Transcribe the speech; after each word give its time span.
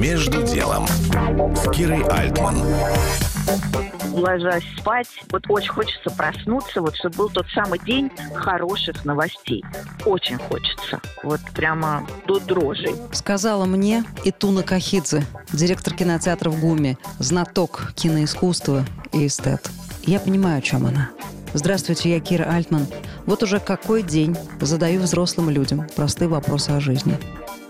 Между 0.00 0.42
делом 0.42 0.86
с 1.54 1.70
Кирой 1.72 2.02
Альтман. 2.04 2.56
ложась 4.12 4.64
спать, 4.78 5.08
вот 5.30 5.44
очень 5.50 5.68
хочется 5.68 6.10
проснуться, 6.10 6.80
вот 6.80 6.96
чтобы 6.96 7.16
был 7.16 7.28
тот 7.28 7.46
самый 7.52 7.78
день 7.80 8.10
хороших 8.34 9.04
новостей. 9.04 9.62
Очень 10.06 10.38
хочется. 10.38 11.02
Вот 11.22 11.40
прямо 11.54 12.06
до 12.26 12.40
дрожи. 12.40 12.94
Сказала 13.12 13.66
мне 13.66 14.02
Итуна 14.24 14.62
Кахидзе, 14.62 15.22
директор 15.52 15.92
кинотеатра 15.92 16.48
в 16.48 16.58
ГУМе, 16.58 16.96
знаток 17.18 17.92
киноискусства 17.94 18.86
и 19.12 19.26
эстет. 19.26 19.70
Я 20.04 20.18
понимаю, 20.18 20.60
о 20.60 20.62
чем 20.62 20.86
она. 20.86 21.10
Здравствуйте, 21.52 22.10
я 22.10 22.20
Кира 22.20 22.44
Альтман. 22.44 22.86
Вот 23.30 23.44
уже 23.44 23.60
какой 23.60 24.02
день 24.02 24.36
задаю 24.60 25.02
взрослым 25.02 25.50
людям 25.50 25.86
простые 25.94 26.26
вопросы 26.26 26.70
о 26.70 26.80
жизни. 26.80 27.16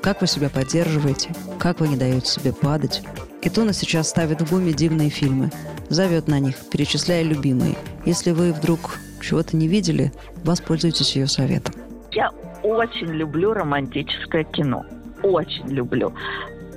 Как 0.01 0.23
вы 0.23 0.27
себя 0.27 0.49
поддерживаете? 0.49 1.35
Как 1.59 1.81
вы 1.81 1.89
не 1.89 1.99
даете 1.99 2.25
себе 2.31 2.55
падать? 2.55 3.03
Итуна 3.43 3.75
сейчас 3.75 4.09
ставит 4.09 4.41
в 4.41 4.51
ГУМе 4.51 4.73
дивные 4.73 5.11
фильмы. 5.11 5.51
Зовет 5.91 6.29
на 6.29 6.39
них, 6.39 6.55
перечисляя 6.73 7.23
любимые. 7.23 7.77
Если 8.07 8.31
вы 8.31 8.55
вдруг 8.55 8.97
чего-то 9.21 9.55
не 9.55 9.69
видели, 9.69 10.15
воспользуйтесь 10.45 11.15
ее 11.15 11.27
советом. 11.27 11.75
Я 12.13 12.31
очень 12.63 13.09
люблю 13.09 13.53
романтическое 13.53 14.45
кино. 14.45 14.87
Очень 15.23 15.69
люблю. 15.69 16.15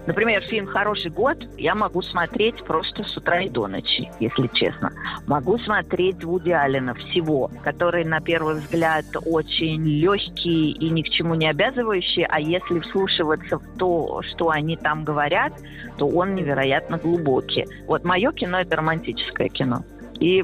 Например, 0.06 0.42
фильм 0.44 0.68
«Хороший 0.68 1.12
год» 1.12 1.38
я 1.58 1.76
могу 1.76 2.02
смотреть 2.02 2.64
просто 2.66 3.04
с 3.04 3.16
утра 3.16 3.42
и 3.42 3.50
до 3.50 3.68
ночи, 3.68 4.12
если 4.20 4.48
честно. 4.54 4.92
Могу 5.28 5.58
смотреть 5.60 6.24
Вуди 6.24 6.52
Аллена 6.52 6.94
всего, 6.94 7.50
который, 7.64 8.04
на 8.04 8.20
первый 8.20 8.56
взгляд, 8.56 9.06
очень 9.26 9.84
легкий 9.84 10.72
и 10.72 10.90
ни 10.90 11.04
к 11.04 11.10
чему 11.10 11.36
не 11.36 11.50
обязывающий, 11.50 12.26
а 12.26 12.40
если 12.40 12.80
вслушиваться 12.82 13.60
в 13.60 13.78
то, 13.78 14.22
что 14.24 14.50
они 14.50 14.76
там 14.76 15.06
говорят, 15.06 15.54
то 15.98 16.08
он 16.08 16.36
невероятно 16.36 16.98
глубокий. 16.98 17.66
Вот 17.88 18.04
мое 18.04 18.32
кино– 18.34 18.60
это 18.62 18.76
романтическое 18.76 19.48
кино. 19.48 19.86
И 20.20 20.44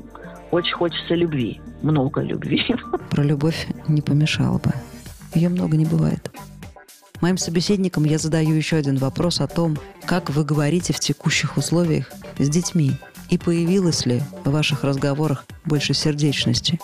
очень 0.51 0.73
хочется 0.73 1.15
любви, 1.15 1.59
много 1.81 2.21
любви. 2.21 2.63
Про 3.11 3.23
любовь 3.23 3.67
не 3.87 4.01
помешало 4.01 4.57
бы. 4.59 4.71
Ее 5.35 5.49
много 5.49 5.75
не 5.77 5.85
бывает. 5.85 6.31
Моим 7.21 7.37
собеседникам 7.37 8.05
я 8.05 8.17
задаю 8.17 8.55
еще 8.55 8.77
один 8.77 8.97
вопрос 8.97 9.41
о 9.41 9.47
том, 9.47 9.77
как 10.05 10.29
вы 10.29 10.45
говорите 10.45 10.93
в 10.93 10.99
текущих 10.99 11.57
условиях 11.57 12.09
с 12.37 12.49
детьми 12.49 12.93
и 13.29 13.37
появилось 13.37 14.05
ли 14.05 14.21
в 14.45 14.51
ваших 14.51 14.83
разговорах 14.83 15.45
больше 15.65 15.93
сердечности. 15.93 16.79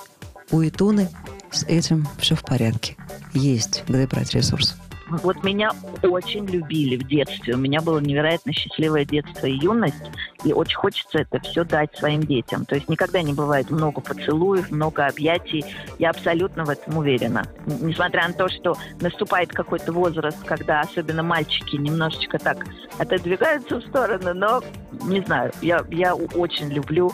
У 0.51 0.61
Итуны 0.61 1.09
с 1.51 1.63
этим 1.63 2.07
все 2.19 2.35
в 2.35 2.43
порядке. 2.43 2.97
Есть 3.33 3.83
где 3.87 4.05
брать 4.07 4.33
ресурс. 4.33 4.75
Вот 5.07 5.43
меня 5.43 5.71
очень 6.01 6.45
любили 6.45 6.95
в 6.97 7.07
детстве. 7.07 7.53
У 7.53 7.57
меня 7.57 7.81
было 7.81 7.99
невероятно 7.99 8.51
счастливое 8.53 9.05
детство 9.05 9.45
и 9.45 9.53
юность. 9.53 10.11
И 10.43 10.53
очень 10.53 10.75
хочется 10.75 11.19
это 11.19 11.39
все 11.39 11.63
дать 11.63 11.95
своим 11.95 12.23
детям. 12.23 12.65
То 12.65 12.75
есть 12.75 12.89
никогда 12.89 13.21
не 13.21 13.33
бывает 13.33 13.69
много 13.69 14.01
поцелуев, 14.01 14.71
много 14.71 15.05
объятий. 15.05 15.63
Я 15.99 16.09
абсолютно 16.09 16.65
в 16.65 16.69
этом 16.69 16.97
уверена. 16.97 17.45
Несмотря 17.65 18.27
на 18.27 18.33
то, 18.33 18.49
что 18.49 18.75
наступает 18.99 19.51
какой-то 19.51 19.91
возраст, 19.91 20.43
когда 20.43 20.81
особенно 20.81 21.23
мальчики 21.23 21.75
немножечко 21.75 22.39
так 22.39 22.65
отодвигаются 22.97 23.77
в 23.77 23.85
сторону, 23.85 24.33
но 24.33 24.61
не 25.03 25.21
знаю, 25.21 25.51
я, 25.61 25.83
я 25.91 26.15
очень 26.15 26.71
люблю 26.71 27.11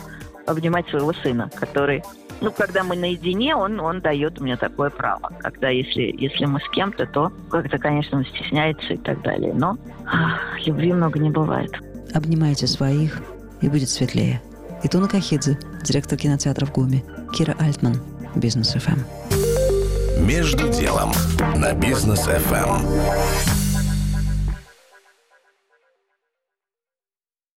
обнимать 0.48 0.88
своего 0.90 1.14
сына, 1.14 1.50
который 1.56 2.04
ну, 2.42 2.52
когда 2.52 2.84
мы 2.84 2.96
наедине, 2.96 3.56
он, 3.56 3.80
он 3.80 4.02
дает 4.02 4.40
мне 4.40 4.58
такое 4.58 4.90
право. 4.90 5.32
Когда 5.40 5.70
если, 5.70 6.14
если 6.18 6.46
мы 6.46 6.60
с 6.60 6.70
кем-то, 6.70 7.06
то 7.06 7.32
как-то, 7.50 7.78
конечно, 7.78 8.18
он 8.18 8.26
стесняется 8.26 8.94
и 8.94 8.98
так 8.98 9.22
далее. 9.22 9.54
Но 9.54 9.78
ах, 10.06 10.40
любви 10.66 10.92
много 10.92 11.20
не 11.20 11.30
бывает. 11.30 11.72
Обнимайте 12.14 12.68
своих, 12.68 13.22
и 13.62 13.70
будет 13.70 13.90
светлее. 13.90 14.42
Итуна 14.84 15.08
Кахидзе, 15.08 15.60
директор 15.84 16.18
кинотеатра 16.18 16.66
в 16.66 16.72
ГУМе. 16.72 17.04
Кира 17.34 17.56
Альтман, 17.60 17.96
Бизнес 18.36 18.74
ФМ. 18.74 19.00
Между 20.26 20.68
делом 20.70 21.12
на 21.56 21.74
Бизнес 21.74 22.22
ФМ. 22.22 23.61